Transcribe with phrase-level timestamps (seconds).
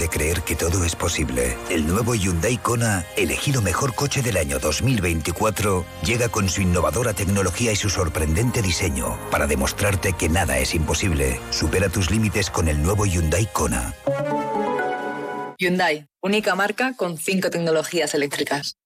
[0.00, 1.56] de creer que todo es posible.
[1.68, 7.70] El nuevo Hyundai Kona, elegido mejor coche del año 2024, llega con su innovadora tecnología
[7.70, 11.38] y su sorprendente diseño para demostrarte que nada es imposible.
[11.50, 13.94] Supera tus límites con el nuevo Hyundai Kona.
[15.58, 18.78] Hyundai, única marca con cinco tecnologías eléctricas.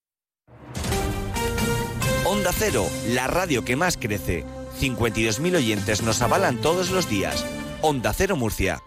[2.25, 4.45] Onda Cero, la radio que más crece.
[4.81, 7.47] 52.000 oyentes nos avalan todos los días.
[7.81, 8.83] Onda Cero Murcia.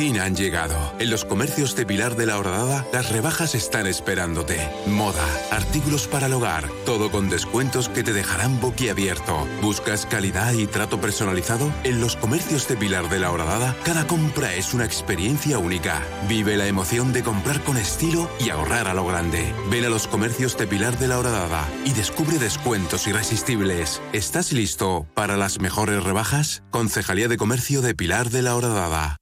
[0.00, 0.94] Han llegado.
[0.98, 4.58] En los comercios de Pilar de la Horadada, las rebajas están esperándote.
[4.86, 9.46] Moda, artículos para el hogar, todo con descuentos que te dejarán boquiabierto.
[9.60, 11.70] ¿Buscas calidad y trato personalizado?
[11.84, 16.02] En los comercios de Pilar de la Horadada, cada compra es una experiencia única.
[16.30, 19.52] Vive la emoción de comprar con estilo y ahorrar a lo grande.
[19.70, 24.00] Ven a los comercios de Pilar de la Horadada y descubre descuentos irresistibles.
[24.14, 26.62] ¿Estás listo para las mejores rebajas?
[26.70, 29.20] Concejalía de Comercio de Pilar de la Horadada.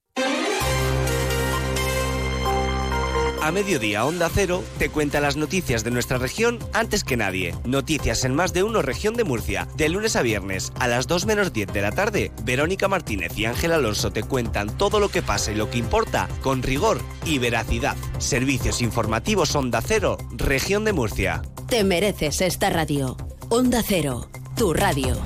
[3.49, 7.55] A mediodía Onda Cero te cuenta las noticias de nuestra región antes que nadie.
[7.65, 9.67] Noticias en más de uno región de Murcia.
[9.75, 13.45] De lunes a viernes a las 2 menos 10 de la tarde, Verónica Martínez y
[13.45, 17.39] Ángel Alonso te cuentan todo lo que pasa y lo que importa con rigor y
[17.39, 17.97] veracidad.
[18.19, 21.41] Servicios informativos Onda Cero, región de Murcia.
[21.67, 23.17] Te mereces esta radio.
[23.49, 25.19] Onda Cero, tu radio.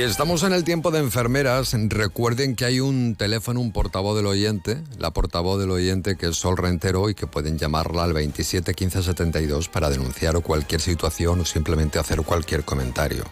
[0.00, 1.74] Y estamos en el tiempo de enfermeras.
[1.74, 6.36] Recuerden que hay un teléfono, un portavoz del oyente, la portavoz del oyente que es
[6.36, 11.44] Sol Rentero y que pueden llamarla al 27 15 72 para denunciar cualquier situación o
[11.44, 13.24] simplemente hacer cualquier comentario.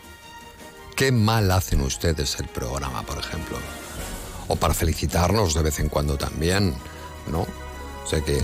[0.94, 3.56] ¿Qué mal hacen ustedes el programa, por ejemplo?
[4.48, 6.74] O para felicitarnos de vez en cuando también,
[7.32, 7.46] ¿no?
[8.04, 8.42] O sea que...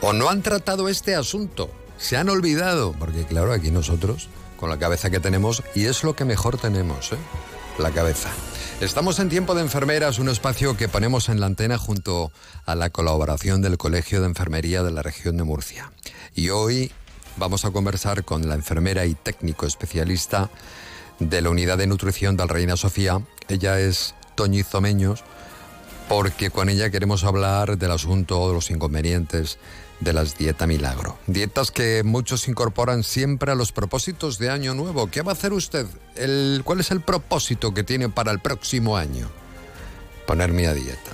[0.00, 4.78] O no han tratado este asunto, se han olvidado, porque claro, aquí nosotros con la
[4.78, 7.16] cabeza que tenemos y es lo que mejor tenemos, ¿eh?
[7.78, 8.30] la cabeza.
[8.80, 12.32] Estamos en Tiempo de Enfermeras, un espacio que ponemos en la antena junto
[12.64, 15.92] a la colaboración del Colegio de Enfermería de la región de Murcia.
[16.34, 16.92] Y hoy
[17.36, 20.50] vamos a conversar con la enfermera y técnico especialista
[21.18, 23.22] de la unidad de nutrición del Reina Sofía.
[23.48, 25.24] Ella es Toñizo Meños,
[26.08, 29.58] porque con ella queremos hablar del asunto de los inconvenientes
[30.00, 31.18] de las Dieta Milagro.
[31.26, 35.10] Dietas que muchos incorporan siempre a los propósitos de Año Nuevo.
[35.10, 35.86] ¿Qué va a hacer usted?
[36.14, 39.28] El, ¿Cuál es el propósito que tiene para el próximo año?
[40.26, 41.12] Ponerme a dieta.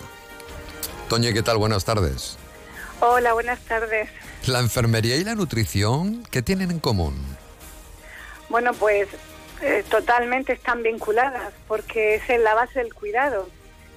[1.08, 1.58] Toño, ¿qué tal?
[1.58, 2.36] Buenas tardes.
[3.00, 4.08] Hola, buenas tardes.
[4.46, 7.14] ¿La enfermería y la nutrición qué tienen en común?
[8.48, 9.08] Bueno, pues
[9.60, 13.48] eh, totalmente están vinculadas porque es la base del cuidado,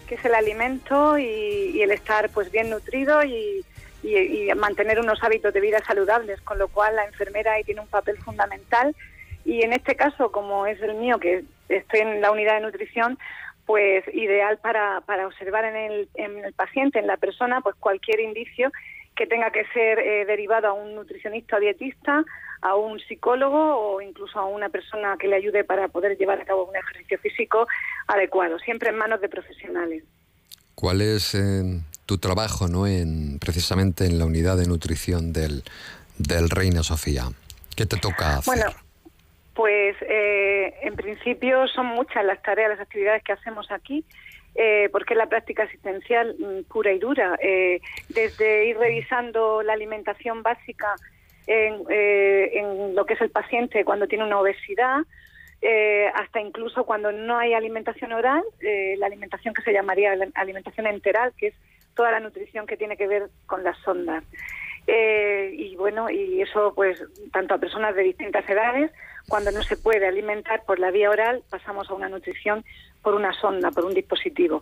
[0.05, 3.63] que es el alimento y, y el estar pues bien nutrido y,
[4.03, 7.87] y, mantener unos hábitos de vida saludables, con lo cual la enfermera ahí tiene un
[7.87, 8.95] papel fundamental.
[9.43, 13.17] Y en este caso, como es el mío, que estoy en la unidad de nutrición,
[13.65, 18.19] pues ideal para, para observar en el, en el paciente, en la persona, pues cualquier
[18.19, 18.71] indicio
[19.15, 22.23] que tenga que ser eh, derivado a un nutricionista o dietista,
[22.61, 26.45] a un psicólogo o incluso a una persona que le ayude para poder llevar a
[26.45, 27.67] cabo un ejercicio físico
[28.07, 30.03] adecuado, siempre en manos de profesionales.
[30.75, 32.87] ¿Cuál es eh, tu trabajo ¿no?
[32.87, 35.63] en, precisamente en la unidad de nutrición del,
[36.17, 37.25] del Reina Sofía.
[37.75, 38.55] ¿Qué te toca hacer?
[38.55, 38.71] Bueno,
[39.53, 44.05] pues eh, en principio son muchas las tareas, las actividades que hacemos aquí.
[44.57, 49.73] Eh, porque es la práctica asistencial mm, pura y dura, eh, desde ir revisando la
[49.73, 50.95] alimentación básica
[51.45, 55.01] en, en, lo que es el paciente cuando tiene una obesidad,
[56.13, 58.43] hasta incluso cuando no hay alimentación oral,
[58.97, 61.55] la alimentación que se llamaría alimentación enteral, que es
[61.95, 64.23] toda la nutrición que tiene que ver con las sondas.
[64.87, 68.91] Eh, y bueno, y eso pues tanto a personas de distintas edades,
[69.27, 72.63] cuando no se puede alimentar por la vía oral, pasamos a una nutrición
[73.01, 74.61] por una sonda, por un dispositivo.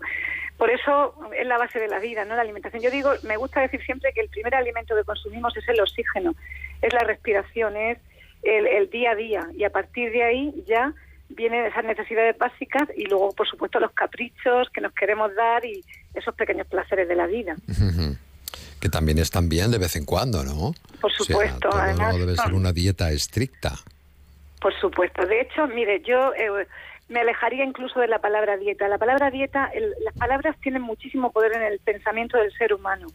[0.58, 2.36] Por eso es la base de la vida, ¿no?
[2.36, 2.82] La alimentación.
[2.82, 6.36] Yo digo, me gusta decir siempre que el primer alimento que consumimos es el oxígeno,
[6.82, 7.98] es la respiración, es
[8.44, 10.94] el, el día a día, y a partir de ahí ya
[11.30, 15.84] vienen esas necesidades básicas y luego, por supuesto, los caprichos que nos queremos dar y,
[16.14, 17.56] esos pequeños placeres de la vida.
[18.84, 20.74] Que también están bien de vez en cuando, ¿no?
[21.00, 21.70] Por supuesto.
[21.72, 23.72] no debe ser una dieta estricta.
[24.60, 25.26] Por supuesto.
[25.26, 26.68] De hecho, mire, yo eh,
[27.08, 28.90] me alejaría incluso de la palabra dieta.
[28.90, 29.72] La palabra dieta,
[30.04, 33.08] las palabras tienen muchísimo poder en el pensamiento del ser humano.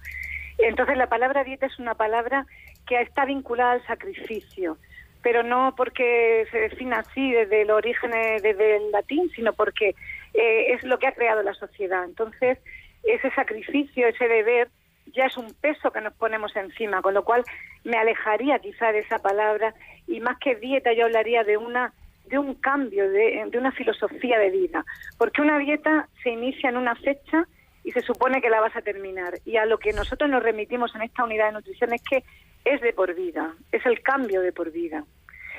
[0.57, 2.47] Entonces, la palabra dieta es una palabra
[2.87, 4.79] que está vinculada al sacrificio,
[5.23, 9.95] pero no porque se defina así desde el origen, eh, desde el latín, sino porque
[10.33, 12.07] eh, es lo que ha creado la sociedad.
[12.07, 12.57] Entonces,
[13.03, 14.71] ese sacrificio, ese deber,
[15.13, 17.45] ya es un peso que nos ponemos encima, con lo cual
[17.85, 19.75] me alejaría quizá de esa palabra
[20.07, 21.93] y más que dieta yo hablaría de una
[22.27, 24.85] de un cambio, de, de una filosofía de vida,
[25.17, 27.47] porque una dieta se inicia en una fecha
[27.85, 29.39] y se supone que la vas a terminar.
[29.47, 32.23] Y a lo que nosotros nos remitimos en esta unidad de nutrición es que
[32.67, 35.05] es de por vida, es el cambio de por vida.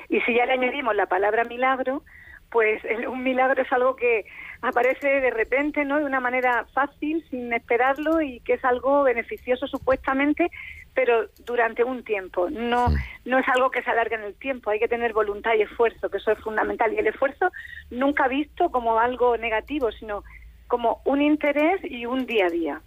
[0.08, 2.04] Y si ya le añadimos la palabra milagro,
[2.50, 4.26] pues un milagro es algo que
[4.60, 5.98] aparece de repente, ¿no?
[5.98, 10.50] De una manera fácil, sin esperarlo y que es algo beneficioso supuestamente,
[10.94, 12.50] pero durante un tiempo.
[12.50, 12.88] No,
[13.24, 14.70] no es algo que se alargue en el tiempo.
[14.70, 16.92] Hay que tener voluntad y esfuerzo, que eso es fundamental.
[16.92, 17.50] Y el esfuerzo
[17.90, 20.24] nunca visto como algo negativo, sino
[20.66, 22.80] como un interés y un día a día.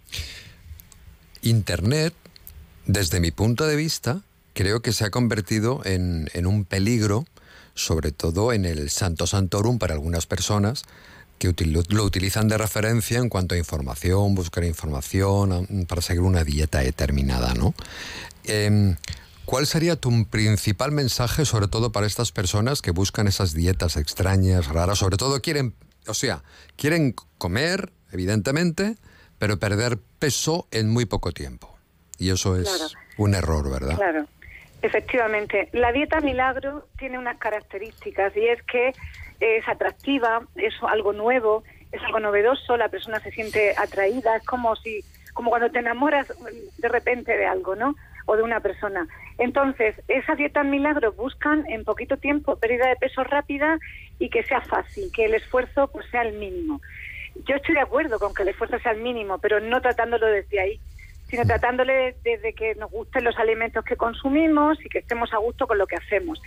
[1.42, 2.14] Internet,
[2.86, 4.20] desde mi punto de vista,
[4.52, 7.24] creo que se ha convertido en, en un peligro
[7.74, 10.84] sobre todo en el Santo Santorum para algunas personas
[11.38, 11.52] que
[11.88, 17.54] lo utilizan de referencia en cuanto a información, buscar información, para seguir una dieta determinada,
[17.54, 17.74] ¿no?
[18.44, 18.96] Em,
[19.44, 24.68] ¿Cuál sería tu principal mensaje, sobre todo para estas personas que buscan esas dietas extrañas,
[24.68, 24.98] raras?
[24.98, 25.74] Sobre todo quieren,
[26.06, 26.42] o sea,
[26.76, 28.96] quieren comer, evidentemente,
[29.38, 31.76] pero perder peso en muy poco tiempo.
[32.18, 32.68] Y eso es
[33.18, 33.96] un error, ¿verdad?
[33.96, 34.26] Claro.
[34.84, 38.92] Efectivamente, la dieta milagro tiene unas características y es que
[39.40, 44.76] es atractiva, es algo nuevo, es algo novedoso, la persona se siente atraída, es como
[44.76, 45.00] si
[45.32, 46.30] como cuando te enamoras
[46.76, 47.96] de repente de algo, ¿no?
[48.26, 49.08] O de una persona.
[49.38, 53.78] Entonces, esas dietas milagro buscan en poquito tiempo pérdida de peso rápida
[54.18, 56.82] y que sea fácil, que el esfuerzo pues sea el mínimo.
[57.46, 60.60] Yo estoy de acuerdo con que el esfuerzo sea el mínimo, pero no tratándolo desde
[60.60, 60.80] ahí
[61.28, 65.66] sino tratándole desde que nos gusten los alimentos que consumimos y que estemos a gusto
[65.66, 66.40] con lo que hacemos.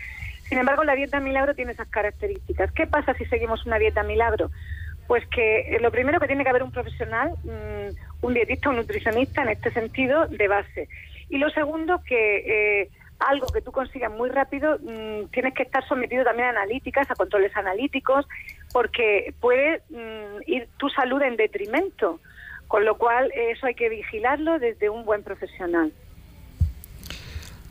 [0.43, 2.71] Sin embargo, la dieta milagro tiene esas características.
[2.71, 4.49] ¿Qué pasa si seguimos una dieta milagro?
[5.07, 8.77] Pues que eh, lo primero que tiene que haber un profesional, mm, un dietista, un
[8.77, 10.87] nutricionista en este sentido de base.
[11.29, 12.89] Y lo segundo, que eh,
[13.19, 17.15] algo que tú consigas muy rápido, mm, tienes que estar sometido también a analíticas, a
[17.15, 18.27] controles analíticos,
[18.71, 22.19] porque puede mm, ir tu salud en detrimento.
[22.67, 25.93] Con lo cual, eso hay que vigilarlo desde un buen profesional.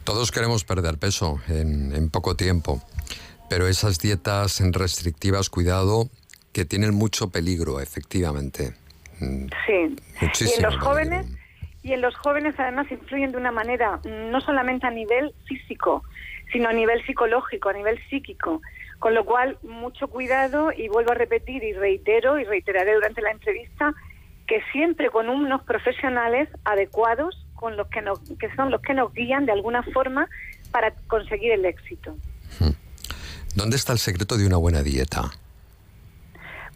[0.05, 2.81] Todos queremos perder peso en, poco tiempo,
[3.51, 6.09] pero esas dietas restrictivas, cuidado,
[6.53, 8.75] que tienen mucho peligro, efectivamente.
[9.21, 9.97] Mm, sí.
[10.21, 11.27] Muchísimo y en los jóvenes
[11.87, 16.03] y en los jóvenes además influyen de una manera no solamente a nivel físico,
[16.51, 18.61] sino a nivel psicológico, a nivel psíquico.
[18.99, 23.31] Con lo cual, mucho cuidado y vuelvo a repetir y reitero y reiteraré durante la
[23.31, 23.95] entrevista
[24.47, 29.13] que siempre con unos profesionales adecuados, con los que, nos, que son los que nos
[29.13, 30.29] guían de alguna forma
[30.71, 32.17] para conseguir el éxito.
[32.61, 32.75] Hmm.
[33.55, 35.31] ¿Dónde está el secreto de una buena dieta?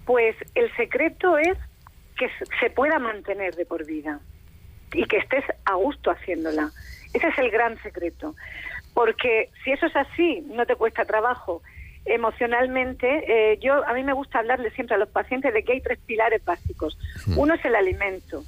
[0.05, 1.56] Pues el secreto es
[2.17, 2.28] que
[2.58, 4.20] se pueda mantener de por vida
[4.93, 6.71] y que estés a gusto haciéndola.
[7.12, 8.35] Ese es el gran secreto.
[8.95, 11.62] Porque si eso es así, no te cuesta trabajo
[12.04, 15.80] emocionalmente, eh, yo a mí me gusta hablarle siempre a los pacientes de que hay
[15.80, 16.99] tres pilares básicos.
[17.37, 18.42] Uno es el alimento,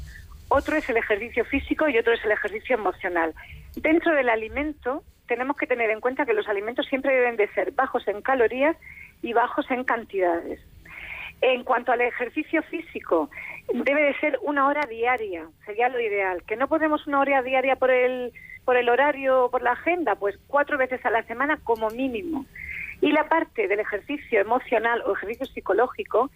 [0.48, 3.34] otro es el ejercicio físico y otro es el ejercicio emocional.
[3.76, 7.72] Dentro del alimento tenemos que tener en cuenta que los alimentos siempre deben de ser
[7.72, 8.76] bajos en calorías
[9.22, 10.60] y bajos en cantidades.
[11.40, 13.30] En cuanto al ejercicio físico,
[13.72, 16.42] debe de ser una hora diaria, sería lo ideal.
[16.44, 18.32] Que no podemos una hora diaria por el,
[18.64, 22.46] por el horario o por la agenda, pues cuatro veces a la semana como mínimo.
[23.02, 26.30] Y la parte del ejercicio emocional o ejercicio psicológico,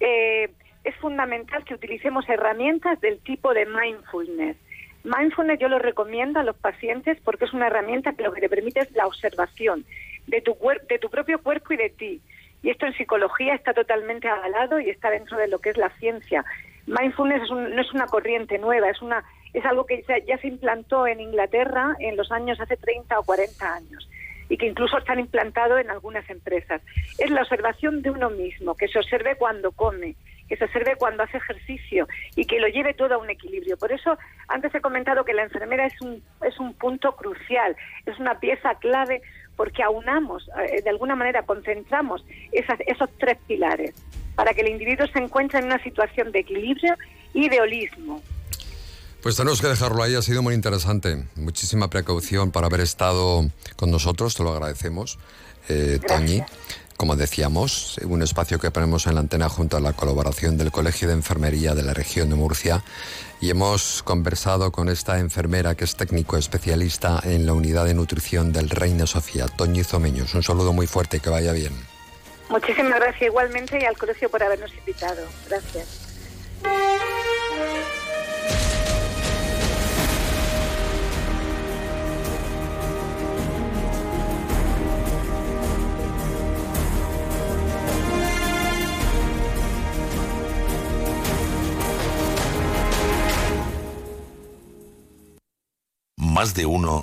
[0.00, 0.50] eh,
[0.84, 4.56] es fundamental que utilicemos herramientas del tipo de mindfulness.
[5.02, 8.50] Mindfulness yo lo recomiendo a los pacientes porque es una herramienta que lo que te
[8.50, 9.86] permite es la observación
[10.26, 10.54] de tu,
[10.90, 12.20] de tu propio cuerpo y de ti.
[12.62, 15.88] Y esto en psicología está totalmente avalado y está dentro de lo que es la
[15.98, 16.44] ciencia.
[16.86, 19.24] Mindfulness no es una corriente nueva, es, una,
[19.54, 23.22] es algo que ya, ya se implantó en Inglaterra en los años hace 30 o
[23.22, 24.06] 40 años
[24.50, 26.82] y que incluso están implantados en algunas empresas.
[27.18, 30.16] Es la observación de uno mismo, que se observe cuando come,
[30.48, 33.78] que se observe cuando hace ejercicio y que lo lleve todo a un equilibrio.
[33.78, 38.18] Por eso, antes he comentado que la enfermera es un, es un punto crucial, es
[38.18, 39.22] una pieza clave
[39.56, 43.94] porque aunamos, eh, de alguna manera concentramos esas, esos tres pilares.
[44.34, 46.94] para que el individuo se encuentre en una situación de equilibrio
[47.34, 48.22] y de holismo.
[49.22, 51.24] Pues tenemos que dejarlo ahí, ha sido muy interesante.
[51.36, 55.18] Muchísima precaución para haber estado con nosotros, te lo agradecemos,
[55.68, 56.42] eh, Toñi.
[56.96, 61.08] Como decíamos, un espacio que ponemos en la antena junto a la colaboración del Colegio
[61.08, 62.82] de Enfermería de la región de Murcia
[63.40, 68.52] y hemos conversado con esta enfermera que es técnico especialista en la unidad de nutrición
[68.52, 70.34] del Reina Sofía, Toñi Zomeños.
[70.34, 71.72] Un saludo muy fuerte que vaya bien.
[72.50, 75.22] Muchísimas gracias igualmente y al colegio por habernos invitado.
[75.48, 75.99] Gracias.
[96.40, 96.98] Más de uno